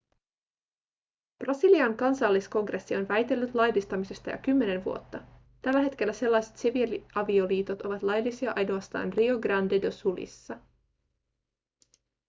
[1.39, 5.21] brasilian kansalliskongressi on väitellyt laillistamisesta jo kymmenen vuotta
[5.61, 10.57] tällä hetkellä sellaiset siviiliavioliitot ovat laillisia ainoastaan rio grande do sulissa